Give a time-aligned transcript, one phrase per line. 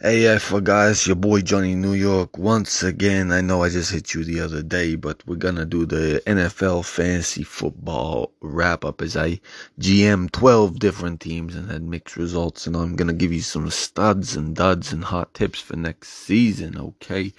[0.00, 2.36] AF guys, your boy Jonny New York.
[2.36, 5.86] Once again, I know I just hit you the other day, but we're gonna do
[5.86, 9.40] the NFL fantasy football wrap up as I
[9.78, 12.66] GM 12 different teams and had mixed results.
[12.66, 16.76] And I'm gonna give you some studs and duds and hot tips for next season,
[16.76, 17.32] okay?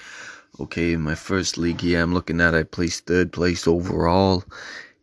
[0.58, 4.46] Okay, in my first league here, I'm looking at I placed third place overall.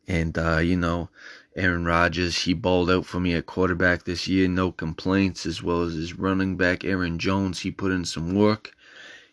[0.08, 1.10] And, uh, you know,
[1.54, 5.82] Aaron Rodgers, he balled out for me at quarterback this year, no complaints, as well
[5.82, 8.72] as his running back, Aaron Jones, he put in some work.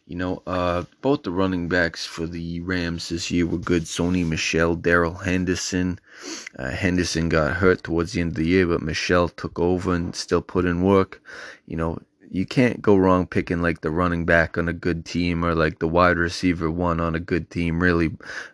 [0.05, 3.84] You know, uh, both the running backs for the Rams this year were good.
[3.84, 6.00] Sony Michel, Darrell Henderson.
[6.58, 10.16] Uh, Henderson got hurt towards the end of the year, but Michel took over and
[10.16, 11.22] still put in work.
[11.67, 12.00] You know,
[12.32, 15.80] you can't go wrong picking like the running back on a good team or like
[15.80, 17.82] the wide receiver one on a good team.
[17.82, 18.12] Really,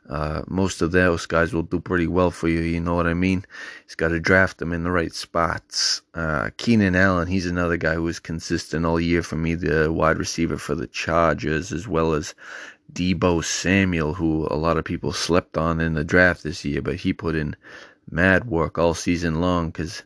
[0.09, 2.61] uh, most of those guys will do pretty well for you.
[2.61, 3.45] You know what I mean?
[3.85, 6.01] He's got to draft them in the right spots.
[6.13, 10.17] Uh, Keenan Allen, he's another guy who was consistent all year for me, the wide
[10.17, 12.33] receiver for the Chargers, as well as
[12.93, 16.95] Deebo Samuel, who a lot of people slept on in the draft this year, but
[16.95, 17.55] he put in
[18.09, 20.03] mad work all season long because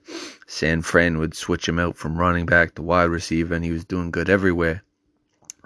[0.47, 3.86] San Fran would switch him out from running back to wide receiver, and he was
[3.86, 4.83] doing good everywhere.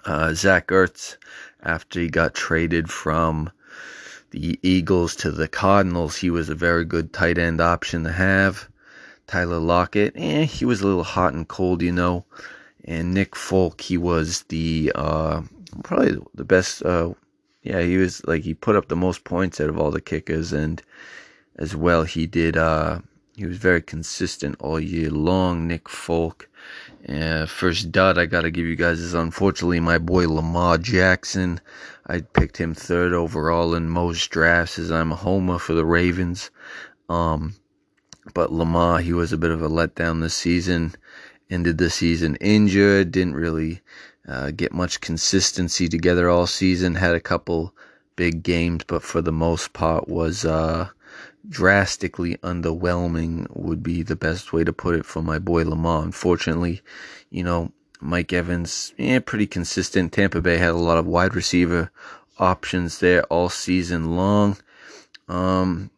[0.05, 1.17] Uh, Zach Ertz,
[1.61, 3.51] after he got traded from
[4.31, 8.67] the Eagles to the Cardinals, he was a very good tight end option to have.
[9.27, 12.25] Tyler Lockett, eh, he was a little hot and cold, you know.
[12.83, 15.41] And Nick Folk, he was the uh,
[15.83, 16.83] probably the best.
[16.83, 17.13] Uh,
[17.61, 20.51] yeah, he was like he put up the most points out of all the kickers,
[20.51, 20.81] and
[21.57, 22.03] as well.
[22.03, 22.57] He did.
[22.57, 22.99] Uh,
[23.35, 25.67] he was very consistent all year long.
[25.67, 26.49] Nick Folk.
[27.07, 31.59] Uh, first dud I gotta give you guys is unfortunately my boy Lamar Jackson.
[32.07, 36.49] I picked him third overall in most drafts as I'm a homer for the Ravens.
[37.09, 37.55] Um,
[38.33, 40.95] but Lamar, he was a bit of a letdown this season.
[41.49, 43.11] Ended the season injured.
[43.11, 43.81] Didn't really
[44.27, 46.95] uh, get much consistency together all season.
[46.95, 47.73] Had a couple
[48.15, 50.89] big games, but for the most part was uh,
[51.49, 56.03] drastically underwhelming would be the best way to put it for my boy Lamar.
[56.03, 56.81] Unfortunately,
[57.29, 60.11] you know, Mike Evans, yeah, pretty consistent.
[60.11, 61.91] Tampa Bay had a lot of wide receiver
[62.37, 64.57] options there all season long.
[65.29, 65.89] Um,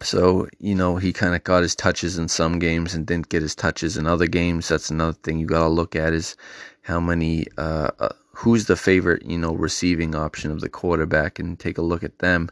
[0.00, 3.42] so, you know, he kind of got his touches in some games and didn't get
[3.42, 4.68] his touches in other games.
[4.68, 6.36] That's another thing you got to look at is
[6.82, 11.58] how many, uh, uh, who's the favorite, you know, receiving option of the quarterback and
[11.58, 12.48] take a look at them.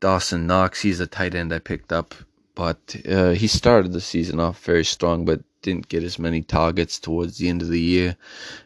[0.00, 2.14] Dawson Knox, he's a tight end I picked up,
[2.54, 6.98] but uh, he started the season off very strong, but didn't get as many targets
[6.98, 8.16] towards the end of the year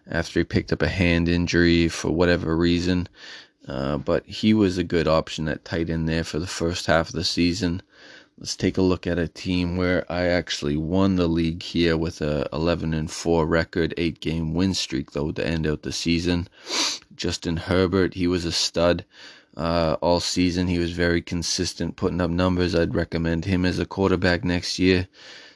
[0.06, 3.08] after he picked up a hand injury for whatever reason.
[3.66, 7.08] Uh, but he was a good option at tight end there for the first half
[7.08, 7.80] of the season.
[8.38, 12.20] Let's take a look at a team where I actually won the league here with
[12.20, 16.48] a 11 and 4 record, 8 game win streak though to end out the season.
[17.14, 19.04] Justin Herbert, he was a stud
[19.56, 20.66] uh, all season.
[20.66, 22.74] He was very consistent, putting up numbers.
[22.74, 25.08] I'd recommend him as a quarterback next year.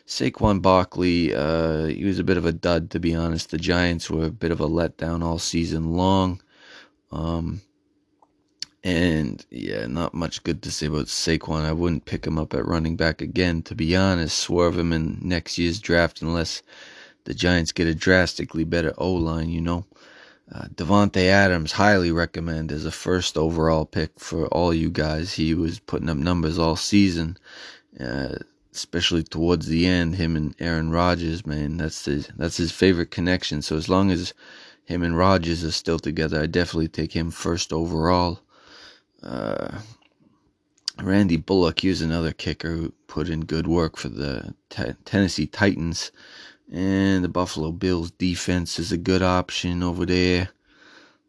[0.07, 3.51] Saquon Barkley, uh, he was a bit of a dud, to be honest.
[3.51, 6.41] The Giants were a bit of a letdown all season long.
[7.11, 7.63] Um,
[8.85, 11.65] and yeah, not much good to say about Saquon.
[11.65, 14.39] I wouldn't pick him up at running back again, to be honest.
[14.39, 16.63] Swerve him in next year's draft unless
[17.25, 19.87] the Giants get a drastically better O line, you know.
[20.53, 25.33] Uh, Davante Adams, highly recommend as a first overall pick for all you guys.
[25.33, 27.37] He was putting up numbers all season,
[27.99, 28.37] uh,
[28.73, 30.15] especially towards the end.
[30.15, 33.61] Him and Aaron Rodgers, man, that's his that's his favorite connection.
[33.61, 34.35] So as long as
[34.85, 38.41] him and Rodgers are still together, I definitely take him first overall.
[39.23, 39.81] Uh,
[41.03, 46.13] Randy Bullock, he another kicker who put in good work for the t- Tennessee Titans.
[46.73, 50.51] And the Buffalo Bills defense is a good option over there.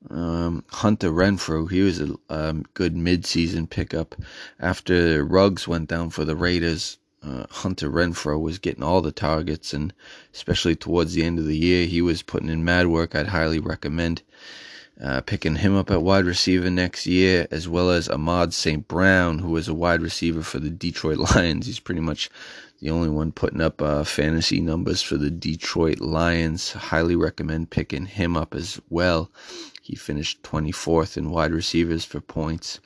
[0.09, 4.15] Um, Hunter Renfrow, he was a um, good midseason pickup.
[4.59, 9.73] After Ruggs went down for the Raiders, uh, Hunter Renfrow was getting all the targets,
[9.73, 9.93] and
[10.33, 13.15] especially towards the end of the year, he was putting in mad work.
[13.15, 14.21] I'd highly recommend
[15.01, 18.87] uh, picking him up at wide receiver next year, as well as Ahmad St.
[18.87, 21.67] Brown, who is a wide receiver for the Detroit Lions.
[21.67, 22.29] He's pretty much
[22.79, 26.71] the only one putting up uh, fantasy numbers for the Detroit Lions.
[26.71, 29.31] Highly recommend picking him up as well.
[29.81, 32.79] He finished 24th in wide receivers for points.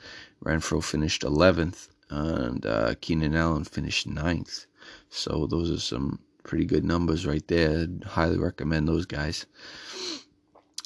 [0.44, 4.66] Renfrow finished 11th, and uh, Keenan Allen finished 9th.
[5.08, 7.86] So those are some pretty good numbers right there.
[8.04, 9.46] Highly recommend those guys.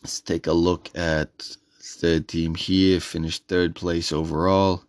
[0.06, 1.56] Let's take a look at
[2.00, 3.00] the team here.
[3.00, 4.84] Finished third place overall.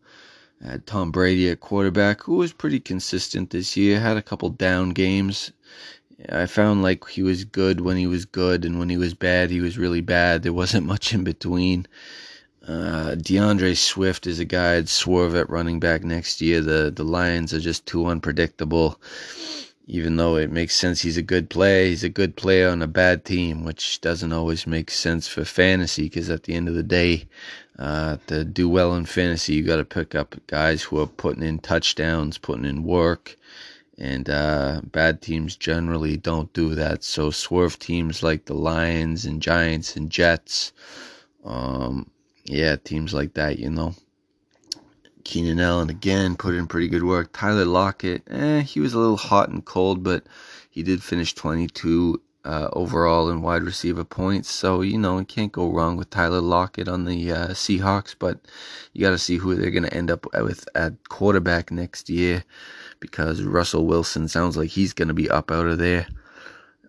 [0.63, 3.99] Had Tom Brady at quarterback, who was pretty consistent this year.
[3.99, 5.53] Had a couple down games
[6.29, 9.49] I found like he was good when he was good, and when he was bad,
[9.49, 10.43] he was really bad.
[10.43, 11.87] There wasn't much in between.
[12.67, 16.61] Uh, D'Andre Swift is a guy I'd swerve at running back next year.
[16.61, 19.01] The the Lions are just too unpredictable.
[19.89, 22.87] Even though it makes sense he's a good player, he's a good player on a
[22.87, 26.03] bad team, which doesn't always make sense for fantasy.
[26.03, 27.25] Because at the end of the day,
[27.79, 31.43] uh, to do well in fantasy, you got to pick up guys who are putting
[31.43, 33.37] in touchdowns, putting in work,
[33.97, 37.03] and uh, bad teams generally don't do that.
[37.03, 40.73] So swerve teams like the Lions and Giants and Jets.
[41.45, 42.09] Um,
[42.45, 43.95] yeah, teams like that, you know.
[45.27, 47.31] Keenan Allen again put in pretty good work.
[47.33, 50.25] Tyler Lockett, eh, he was a little hot and cold, but
[50.69, 54.49] he did finish 22 uh, overall in wide receiver points.
[54.49, 58.39] So, you know, you can't go wrong with Tyler Lockett on the uh, Seahawks, but
[58.93, 62.45] you got to see who they're going to end up with at quarterback next year
[63.01, 66.07] because Russell Wilson sounds like he's going to be up out of there.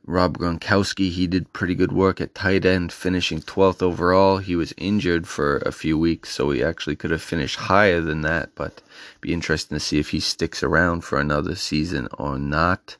[0.09, 4.39] Rob Gronkowski, he did pretty good work at tight end, finishing 12th overall.
[4.39, 8.23] He was injured for a few weeks, so he actually could have finished higher than
[8.23, 8.81] that, but
[9.21, 12.97] be interesting to see if he sticks around for another season or not.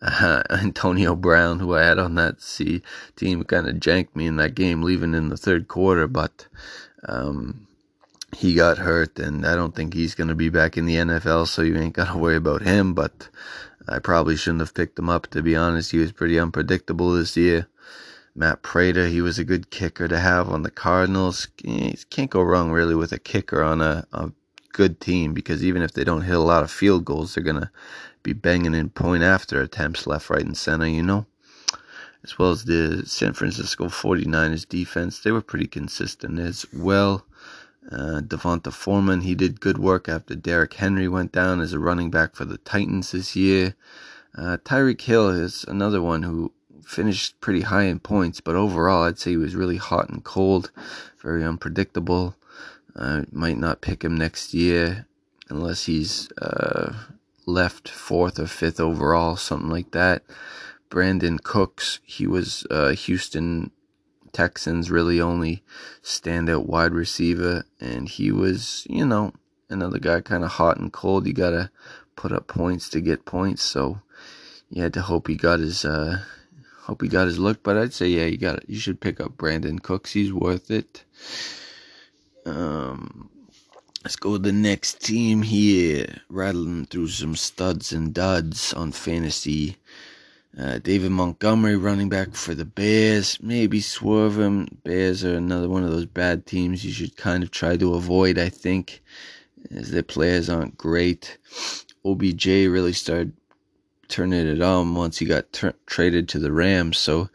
[0.00, 2.80] Uh, Antonio Brown, who I had on that C
[3.16, 6.46] team, kind of janked me in that game, leaving in the third quarter, but
[7.08, 7.66] um,
[8.36, 11.48] he got hurt, and I don't think he's going to be back in the NFL,
[11.48, 12.94] so you ain't got to worry about him.
[12.94, 13.30] But
[13.88, 15.92] I probably shouldn't have picked him up, to be honest.
[15.92, 17.68] He was pretty unpredictable this year.
[18.34, 21.48] Matt Prater, he was a good kicker to have on the Cardinals.
[22.10, 24.30] Can't go wrong really with a kicker on a, a
[24.72, 27.60] good team because even if they don't hit a lot of field goals, they're going
[27.60, 27.70] to
[28.22, 31.26] be banging in point after attempts left, right, and center, you know?
[32.22, 37.24] As well as the San Francisco 49ers defense, they were pretty consistent as well.
[37.90, 42.10] Uh, D'Onta Foreman, he did good work after Derrick Henry went down as a running
[42.10, 43.74] back for the Titans this year.
[44.36, 46.52] Uh, Tyreek Hill is another one who
[46.84, 50.70] finished pretty high in points, but overall, I'd say he was really hot and cold,
[51.22, 52.36] very unpredictable.
[52.94, 55.06] Uh, might not pick him next year
[55.48, 56.94] unless he's uh,
[57.46, 60.22] left fourth or fifth overall, something like that.
[60.90, 63.70] Brandin Cooks, he was uh, Houston
[64.36, 65.62] Texans really only
[66.02, 69.32] standout wide receiver, and he was, you know,
[69.70, 71.26] another guy kind of hot and cold.
[71.26, 71.70] You gotta
[72.16, 74.02] put up points to get points, so
[74.68, 76.18] you had to hope he got his, uh,
[76.82, 77.62] hope he got his look.
[77.62, 80.12] But I'd say, yeah, you got, you should pick up Brandin Cooks.
[80.12, 81.04] He's worth it.
[82.44, 83.30] Um,
[84.04, 86.20] let's go to the next team here.
[86.28, 89.78] Rattling through some studs and duds on fantasy.
[90.58, 93.38] Uh, David Montgomery running back for the Bears.
[93.42, 94.78] Maybe swerve him.
[94.84, 98.38] Bears are another one of those bad teams you should kind of try to avoid,
[98.38, 99.02] I think,
[99.70, 101.36] as their players aren't great.
[102.06, 103.34] OBJ really started
[104.08, 107.28] turning it on once he got tra- traded to the Rams, so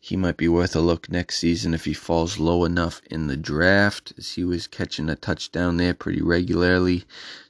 [0.00, 3.36] he might be worth a look next season if he falls low enough in the
[3.36, 7.04] draft, as he was catching a touchdown there pretty regularly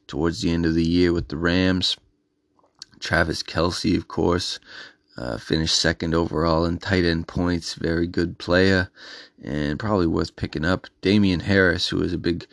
[0.06, 1.97] towards the end of the year with the Rams.
[3.00, 4.59] Travis Kelce, of course,
[5.16, 7.75] uh, finished second overall in tight end points.
[7.75, 8.90] Very good player
[9.43, 10.87] and probably worth picking up.
[11.00, 12.46] Damien Harris, who was a big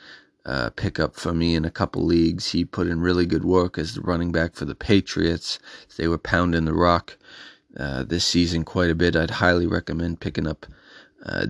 [0.45, 3.95] uh, pickup for me in a couple leagues, he put in really good work as
[3.95, 5.59] the running back for the Patriots.
[5.97, 7.17] They were pounding the rock
[7.77, 9.15] uh, this season quite a bit.
[9.15, 10.65] I'd highly recommend picking up
[11.25, 11.45] uh,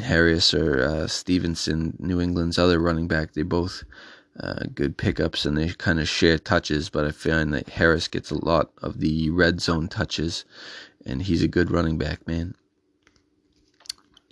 [0.00, 3.32] Harris or uh, Stevenson, New England's other running back.
[3.32, 3.84] They both
[4.38, 8.30] uh, good pickups and they kind of share touches, but I find that Harris gets
[8.30, 10.44] a lot of the red zone touches,
[11.04, 12.54] and he's a good running back, man.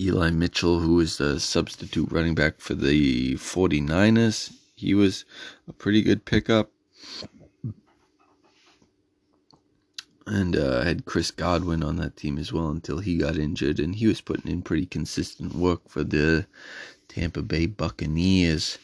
[0.00, 5.26] Eli Mitchell, who is the substitute running back for the 49ers, he was
[5.68, 6.70] a pretty good pickup.
[10.26, 13.78] And uh, I had Chris Godwin on that team as well until he got injured,
[13.78, 16.46] and he was putting in pretty consistent work for the
[17.08, 18.78] Tampa Bay Buccaneers.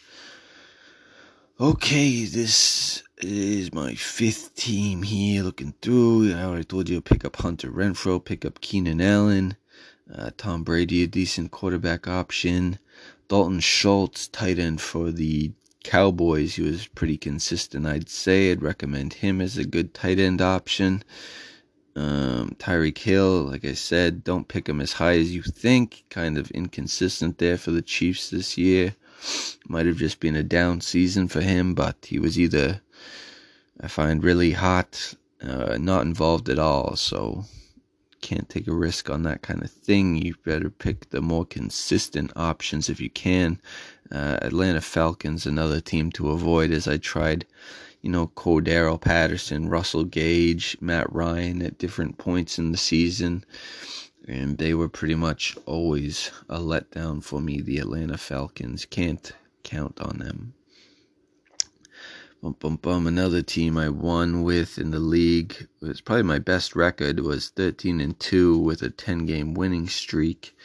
[1.58, 6.34] Okay, this is my fifth team here looking through.
[6.34, 9.56] I already told you pick up Hunter Renfrow, pick up Keenan Allen,
[10.14, 12.78] uh, Tom Brady, a decent quarterback option.
[13.28, 15.50] Dalton Schultz, tight end for the
[15.82, 16.56] Cowboys.
[16.56, 18.50] He was pretty consistent, I'd say.
[18.50, 21.04] I'd recommend him as a good tight end option.
[21.94, 26.04] Um, Tyreek Hill, like I said, don't pick him as high as you think.
[26.10, 28.94] Kind of inconsistent there for the Chiefs this year.
[29.68, 32.80] Might have just been a down season for him, but he was either,
[33.80, 36.96] I find, really hot, uh, not involved at all.
[36.96, 37.44] So
[38.20, 40.16] can't take a risk on that kind of thing.
[40.16, 43.60] You better pick the more consistent options if you can.
[44.10, 47.46] Uh, Atlanta Falcons, another team to avoid, as I tried,
[48.02, 53.44] you know, Cordarrelle Patterson, Russell Gage, Matt Ryan at different points in the season.
[54.26, 58.84] And they were pretty much always a letdown for me, the Atlanta Falcons.
[58.84, 60.54] Can't count on them.
[62.42, 63.06] Bum, bum, bum.
[63.06, 67.48] Another team I won with in the league it was probably my best record was
[67.50, 70.56] 13 and 2 with a 10 game winning streak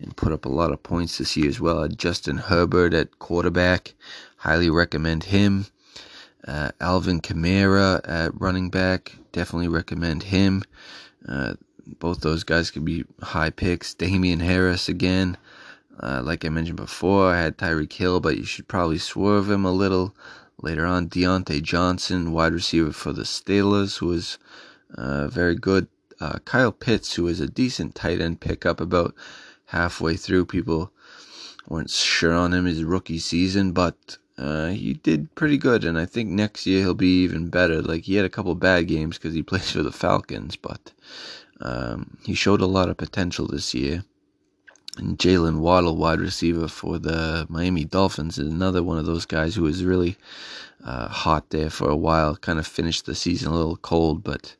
[0.00, 1.88] and put up a lot of points this year as well.
[1.88, 3.94] Justin Herbert at quarterback,
[4.36, 5.66] highly recommend him.
[6.46, 10.62] Uh, Alvin Kamara at running back, definitely recommend him.
[11.28, 11.54] Uh,
[11.98, 13.94] both those guys could be high picks.
[13.94, 15.36] Damien Harris again.
[15.98, 19.64] Uh, like I mentioned before, I had Tyreek Hill, but you should probably swerve him
[19.64, 20.14] a little.
[20.60, 24.38] Later on, Diontae Johnson, wide receiver for the Steelers, who was
[24.96, 25.88] uh, very good.
[26.20, 29.14] Uh, Kyle Pitts, who was a decent tight end pickup about
[29.66, 30.46] halfway through.
[30.46, 30.90] People
[31.68, 36.06] weren't sure on him his rookie season, but uh, he did pretty good, and I
[36.06, 37.82] think next year he'll be even better.
[37.82, 40.92] Like he had a couple bad games because he plays for the Falcons, but
[41.60, 44.04] um, he showed a lot of potential this year.
[44.98, 49.54] And Jaylen Waddle, wide receiver for the Miami Dolphins, is another one of those guys
[49.54, 50.16] who was really
[50.84, 52.34] uh, hot there for a while.
[52.36, 54.56] Kind of finished the season a little cold, but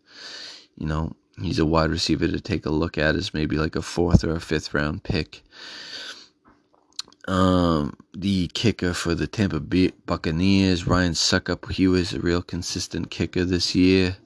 [0.77, 3.83] you know he's a wide receiver to take a look at as maybe like a
[3.83, 5.43] fourth or a fifth round pick.
[7.29, 13.11] Um, the kicker for the Tampa Bay Buccaneers, Ryan Succop, he was a real consistent
[13.11, 14.17] kicker this year.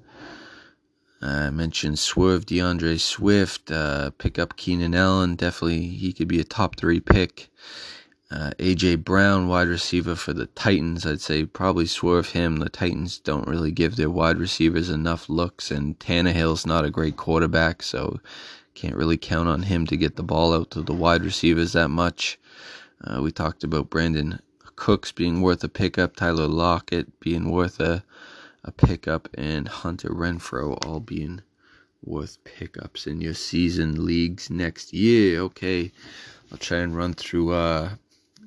[1.23, 5.37] I mentioned Swerve D'Andre Swift, uh, pick up Keenan Allen.
[5.37, 7.51] Definitely, he could be a top three pick.
[8.31, 11.05] Uh, AJ Brown, wide receiver for the Titans.
[11.05, 12.57] I'd say probably swerve him.
[12.57, 17.17] The Titans don't really give their wide receivers enough looks, and Tannehill's not a great
[17.17, 18.21] quarterback, so
[18.75, 21.89] can't really count on him to get the ball out to the wide receivers that
[21.89, 22.39] much.
[23.05, 24.39] Uh, we talked about Brandin
[24.77, 28.03] Cooks being worth a pickup, Tyler Lockett being worth a
[28.65, 31.43] a pickup, and Hunter Renfrow all being
[32.03, 35.41] worth pickups in your season leagues next year.
[35.41, 35.93] Okay,
[36.51, 37.91] I'll try and run through uh,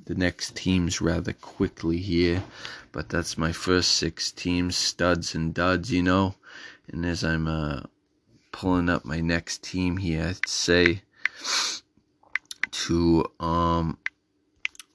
[0.05, 2.43] the next teams rather quickly here,
[2.91, 6.35] but that's my first six teams, studs and duds, you know.
[6.91, 7.81] And as I'm uh,
[8.51, 11.01] pulling up my next team here, I'd say
[12.71, 13.97] to um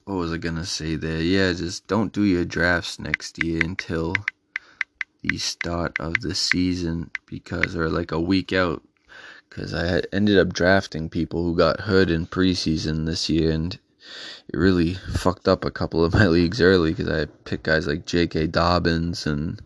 [0.05, 1.21] what was I gonna say there?
[1.21, 4.15] Yeah, just don't do your drafts next year until
[5.21, 8.81] the start of the season because, or like a week out,
[9.49, 14.57] because I ended up drafting people who got hurt in preseason this year, and it
[14.57, 18.47] really fucked up a couple of my leagues early because I picked guys like J.K.
[18.47, 19.61] Dobbins and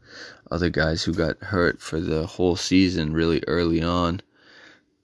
[0.49, 4.21] other guys who got hurt for the whole season really early on,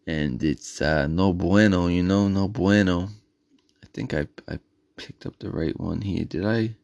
[0.07, 3.09] and it's uh, no bueno, you know, no bueno.
[3.83, 4.59] I think I I
[4.95, 6.25] picked up the right one here.
[6.25, 6.75] Did I?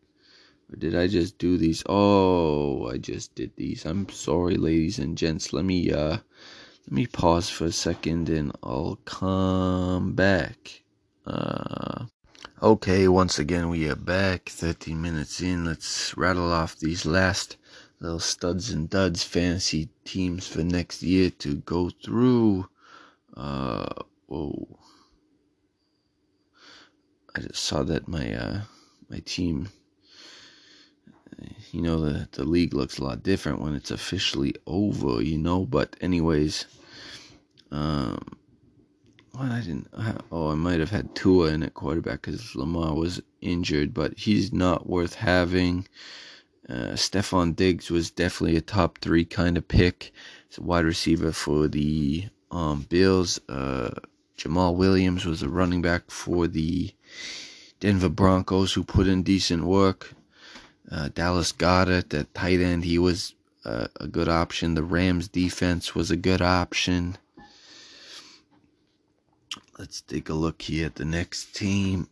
[0.71, 1.83] Or did I just do these?
[1.87, 3.85] Oh, I just did these.
[3.85, 5.53] I'm sorry, ladies and gents.
[5.53, 6.17] Let me uh
[6.87, 10.81] let me pause for a second and I'll come back.
[11.25, 12.05] Uh
[12.63, 14.49] okay, once again we are back.
[14.49, 15.65] 13 minutes in.
[15.65, 17.57] Let's rattle off these last
[17.99, 22.67] little studs and duds fantasy teams for next year to go through.
[23.37, 23.93] Uh
[24.25, 24.79] whoa.
[27.35, 28.61] I just saw that my uh
[29.09, 29.69] my team
[31.71, 35.65] you know the the league looks a lot different when it's officially over, you know.
[35.65, 36.65] But anyways,
[37.71, 38.37] um,
[39.33, 39.87] well, I didn't.
[40.31, 44.53] Oh, I might have had Tua in at quarterback because Lamar was injured, but he's
[44.53, 45.87] not worth having.
[46.69, 50.13] Uh, Stefon Diggs was definitely a top three kind of pick.
[50.47, 53.39] It's a wide receiver for the um, Bills.
[53.49, 53.91] Uh,
[54.37, 56.91] Jamaal Williams was a running back for the
[57.79, 60.14] Denver Broncos who put in decent work.
[60.91, 63.33] Uh, Dallas Goedert at tight end, he was
[63.65, 64.75] uh, a good option.
[64.75, 67.17] The Rams defense was a good option.
[69.79, 72.07] Let's take a look here at the next team.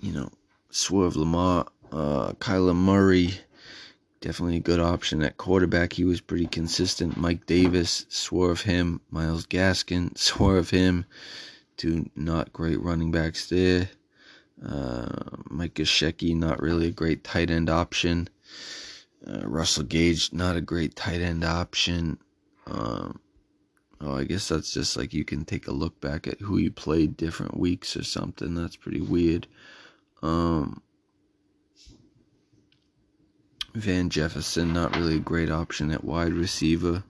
[0.00, 0.30] You know,
[0.70, 3.34] Swerve Lamar, uh, Kyler Murray,
[4.20, 5.92] definitely a good option at quarterback.
[5.92, 7.16] He was pretty consistent.
[7.16, 9.00] Mike Davis, swerve him.
[9.10, 11.06] Myles Gaskin, swerve him.
[11.76, 13.88] Two not great running backs there.
[14.64, 18.28] Uh, Mike Gesicki, not really a great tight end option.
[19.26, 22.18] Uh, Russell Gage, not a great tight end option.
[22.66, 23.20] Um,
[24.00, 26.70] oh, I guess that's just like you can take a look back at who you
[26.70, 28.54] played different weeks or something.
[28.54, 29.46] That's pretty weird.
[30.22, 30.82] Um,
[33.74, 37.04] Van Jefferson, not really a great option at wide receiver.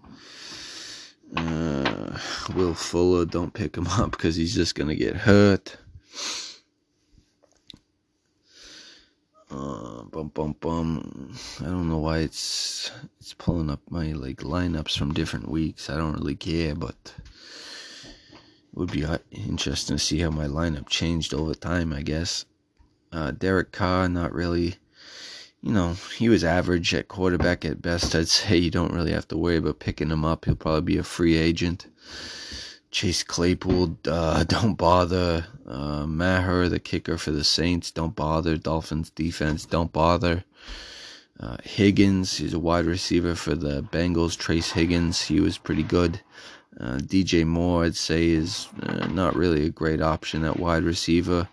[1.37, 2.19] Uh,
[2.54, 5.76] Will Fuller, don't pick him up because he's just going to get hurt.
[9.50, 10.02] Uh,
[10.59, 11.35] bum bum.
[11.61, 12.90] I don't know why it's
[13.21, 15.90] it's pulling up my like lineups from different weeks.
[15.90, 17.14] I don't really care, but
[18.04, 21.92] it would be interesting to see how my lineup changed over time.
[21.92, 22.47] I guess.
[23.12, 24.76] Uh, Derek Carr, not really.
[25.62, 28.14] You know, he was average at quarterback at best.
[28.14, 30.45] I'd say you don't really have to worry about picking him up.
[30.47, 31.87] He'll probably be a free agent.
[32.91, 35.47] Chase Claypool, uh, don't bother.
[35.67, 38.57] Uh, Maher, the kicker for the Saints, don't bother.
[38.57, 40.45] Dolphins defense, don't bother.
[41.39, 44.37] Uh, Higgins, he's a wide receiver for the Bengals.
[44.37, 46.21] Trace Higgins, he was pretty good.
[46.79, 51.49] Uh, DJ Moore, I'd say, is uh, not really a great option at wide receiver.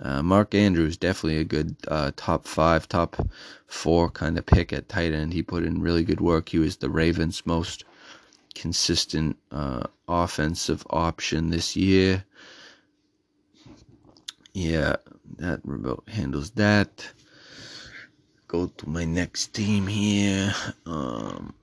[0.00, 3.28] Uh, Mark Andrews, definitely a good uh, top five, top
[3.66, 5.32] four kind of pick at tight end.
[5.32, 6.50] He put in really good work.
[6.50, 7.84] He was the Ravens' most
[8.60, 12.24] consistent uh, offensive option this year.
[14.52, 14.96] Yeah,
[15.36, 17.08] that remote handles that.
[18.48, 20.52] Go to my next team here.
[20.86, 21.54] Um,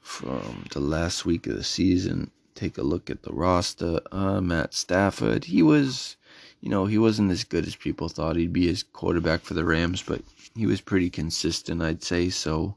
[0.00, 4.00] from the last week of the season, take a look at the roster.
[4.10, 6.16] Uh, Matt Stafford, he was,
[6.60, 9.64] you know, he wasn't as good as people thought he'd be as quarterback for the
[9.64, 10.22] Rams, but
[10.56, 12.30] he was pretty consistent, I'd say.
[12.30, 12.76] So,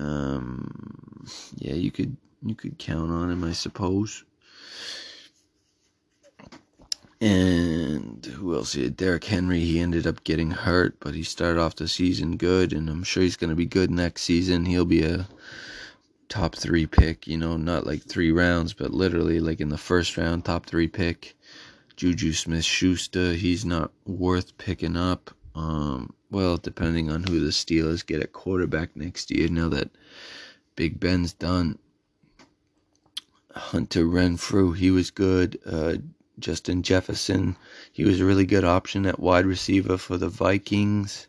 [0.00, 1.26] um,
[1.56, 4.24] yeah, you could you could count on him, I suppose.
[7.20, 8.72] And who else?
[8.72, 8.88] Here?
[8.88, 9.60] Derrick Henry.
[9.60, 13.22] He ended up getting hurt, but he started off the season good, and I'm sure
[13.22, 14.64] he's going to be good next season.
[14.64, 15.28] He'll be a
[16.30, 17.26] top three pick.
[17.26, 20.88] You know, not like three rounds, but literally like in the first round, top three
[20.88, 21.36] pick.
[21.96, 23.34] Juju Smith Schuster.
[23.34, 25.30] He's not worth picking up.
[25.54, 29.48] Um, well, depending on who the Steelers get at quarterback next year.
[29.48, 29.90] Now that
[30.76, 31.78] Big Ben's done,
[33.54, 35.58] Hunter Renfrow, he was good.
[35.66, 35.96] Uh,
[36.38, 37.56] Justin Jefferson,
[37.92, 41.26] he was a really good option at wide receiver for the Vikings.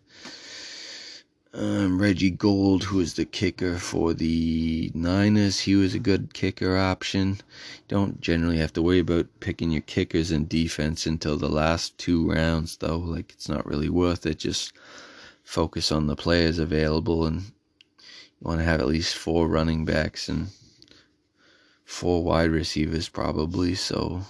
[1.53, 6.77] Um, Reggie Gould, who was the kicker for the Niners, he was a good kicker
[6.77, 7.41] option.
[7.89, 12.31] Don't generally have to worry about picking your kickers in defense until the last two
[12.31, 13.00] rounds, though.
[13.00, 14.40] Like, it's not really worth it.
[14.40, 14.72] Just
[15.44, 20.29] focus on the players available, and you want to have at least four running backs
[20.29, 20.48] and
[21.83, 23.75] four wide receivers, probably.
[23.75, 24.22] So,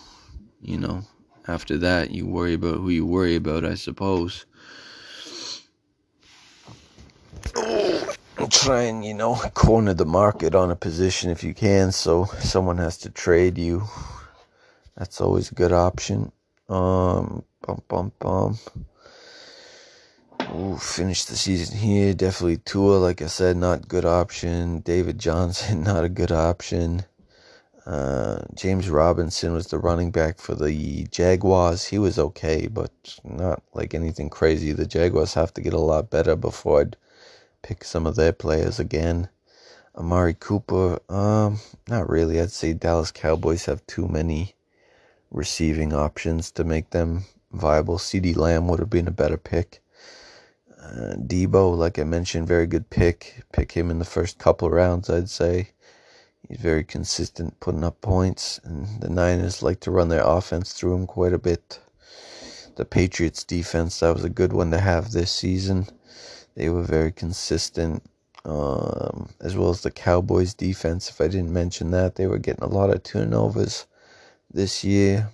[0.60, 1.04] you know,
[1.48, 4.48] after that, you worry about who you worry about, I suppose.
[8.52, 12.78] Try and you know corner the market on a position if you can so someone
[12.78, 13.84] has to trade you.
[14.98, 16.32] That's always a good option.
[16.70, 18.60] Um bum bum bum.
[20.50, 22.14] Ooh, finish the season here.
[22.14, 24.80] Definitely Tua like I said not good option.
[24.82, 27.06] David Johnson not a good option.
[27.86, 31.86] Uh, James Robinson was the running back for the Jaguars.
[31.86, 32.92] He was okay, but
[33.24, 34.72] not like anything crazy.
[34.72, 36.98] The Jaguars have to get a lot better before I'd
[37.64, 39.30] pick some of their players again.
[39.96, 42.40] Amari Cooper, um, not really.
[42.40, 44.56] I'd say Dallas Cowboys have too many
[45.30, 47.98] receiving options to make them viable.
[47.98, 49.82] CeeDee Lamb would have been a better pick.
[50.82, 53.44] Uh, Deebo, like I mentioned, very good pick.
[53.54, 55.70] Pick him in the first couple rounds, I'd say.
[56.48, 60.96] He's very consistent, putting up points, and the Niners like to run their offense through
[60.96, 61.80] him quite a bit.
[62.76, 65.88] The Patriots defense, that was a good one to have this season.
[66.56, 68.04] They were very consistent,
[68.44, 71.10] um, as well as the Cowboys defense.
[71.10, 73.86] If I didn't mention that, they were getting a lot of turnovers
[74.54, 75.30] this year.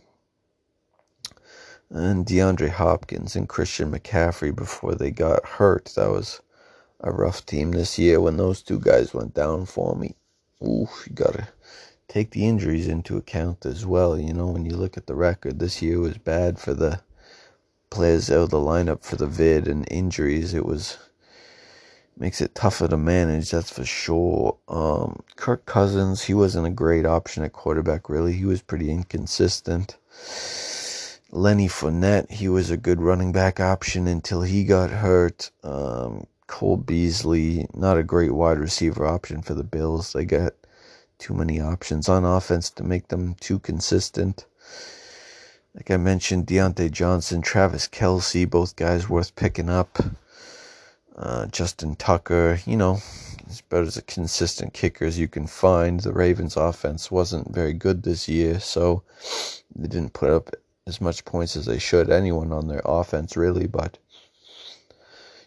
[1.89, 5.85] And DeAndre Hopkins and Christian McCaffrey before they got hurt.
[5.95, 6.41] That was
[6.99, 10.15] a rough team this year when those two guys went down for me.
[10.61, 11.47] Ooh, you gotta
[12.07, 14.19] take the injuries into account as well.
[14.19, 17.01] You know, when you look at the record, this year was bad for the
[17.89, 20.53] players out of the lineup for the vid and injuries.
[20.53, 20.97] It was
[22.19, 24.57] makes it tougher to manage, that's for sure.
[24.67, 28.33] Um, Kirk Cousins, he wasn't a great option at quarterback, really.
[28.33, 29.97] He was pretty inconsistent.
[31.31, 35.51] Lenny Fournette, he was a good running back option until he got hurt.
[35.63, 40.13] Um, Cole Beasley, not a great wide receiver option for the Bills.
[40.13, 40.53] They got
[41.19, 44.45] too many options on offense to make them too consistent.
[45.75, 49.99] Like I mentioned, Diontae Johnson, Travis Kelce, both guys worth picking up.
[51.17, 52.99] Uh, Justin Tucker, you know,
[53.49, 55.99] as about as a consistent kicker as you can find.
[55.99, 59.01] The Ravens' offense wasn't very good this year, so
[59.75, 60.51] they didn't put up
[60.85, 62.11] as much points as they should.
[62.11, 63.97] Anyone on their offense, really, but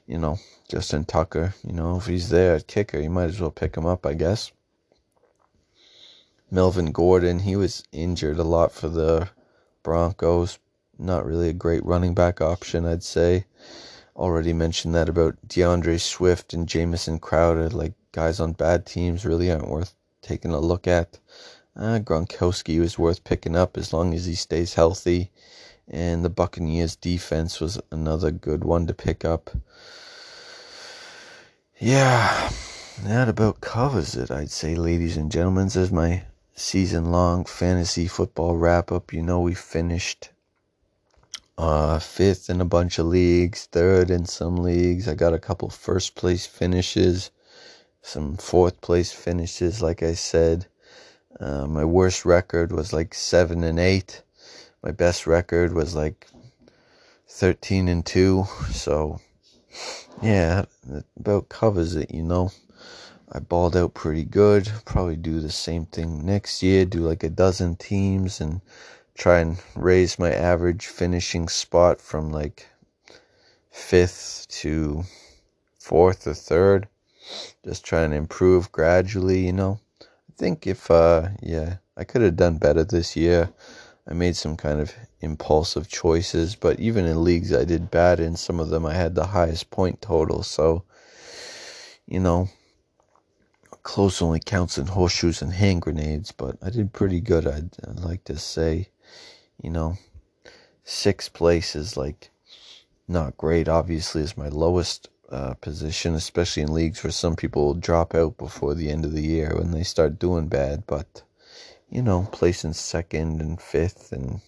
[0.09, 3.53] you know, Justin Tucker, you know, if he's there at kicker, you might as well
[3.53, 4.51] pick him up, I guess.
[6.51, 9.29] Melvin Gordon, he was injured a lot for the
[9.85, 10.59] Broncos.
[10.99, 13.45] Not really a great running back option, I'd say
[14.21, 19.51] already mentioned that about D'Andre Swift and Jamison Crowder, like guys on bad teams really
[19.51, 21.19] aren't worth taking a look at.
[21.75, 25.31] Uh, Gronkowski was worth picking up as long as he stays healthy.
[25.89, 29.51] And the Buccaneers defense was another good one to pick up.
[31.79, 32.51] Yeah,
[33.03, 35.65] that about covers it, I'd say, ladies and gentlemen.
[35.65, 39.15] This is my season long fantasy football wrap up.
[39.15, 40.29] You know, we finished
[41.61, 45.07] uh, fifth in a bunch of leagues, third in some leagues.
[45.07, 47.31] I got a couple first place finishes,
[48.01, 50.67] some fourth place finishes, like I said.
[51.39, 54.23] Uh, my worst record was like seven and eight.
[54.83, 56.27] My best record was like
[57.29, 58.47] 13 and two.
[58.73, 59.21] So,
[60.23, 62.53] yeah, that about covers it, you know.
[63.31, 64.73] I balled out pretty good.
[64.87, 68.63] Probably do the same thing next year, do like a dozen teams and
[69.15, 72.69] try and raise my average finishing spot from like
[73.71, 75.05] fifth to
[75.79, 76.89] fourth or third.
[77.65, 79.81] Just trying to improve gradually, you know.
[80.01, 83.51] I think if, uh, yeah, I could have done better this year.
[84.09, 88.37] I made some kind of impulsive choices, but even in leagues I did bad in,
[88.37, 90.43] some of them I had the highest point total.
[90.43, 90.85] So,
[92.07, 92.49] you know,
[93.83, 98.01] close only counts in horseshoes and hand grenades, but I did pretty good, I'd, I'd
[98.01, 98.89] like to say
[99.63, 99.99] you know,
[100.85, 102.31] sixth place is like
[103.09, 103.69] not great.
[103.69, 108.75] Obviously, is my lowest uh, position, especially in leagues where some people drop out before
[108.75, 110.85] the end of the year when they start doing bad.
[110.87, 111.23] But
[111.89, 114.41] you know, placing second and fifth and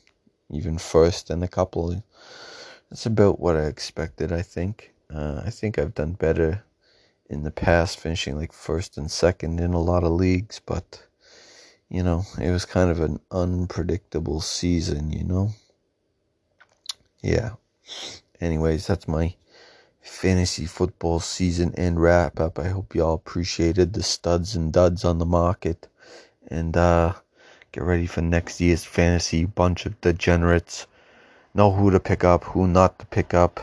[0.51, 2.03] even first and a couple,
[2.91, 4.33] that's about what I expected.
[4.33, 4.93] I think.
[5.13, 6.65] Uh, I think I've done better
[7.29, 11.07] in the past, finishing like first and second in a lot of leagues, but
[11.93, 15.51] you know, it was kind of an unpredictable season, you know?
[17.21, 17.51] Yeah.
[18.41, 19.35] Anyways, that's my
[20.01, 22.59] fantasy football season end wrap up.
[22.59, 25.87] I hope y'all appreciated the studs and duds on the market.
[26.49, 27.13] And uh
[27.73, 30.87] get ready for next year's fantasy bunch of degenerates.
[31.53, 33.61] Know who to pick up, who not to pick up.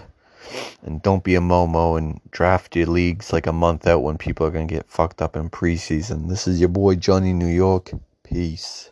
[0.83, 4.45] And don't be a Momo and draft your leagues like a month out when people
[4.45, 6.29] are going to get fucked up in preseason.
[6.29, 7.91] This is your boy Jonny New York.
[8.31, 8.87] Peace.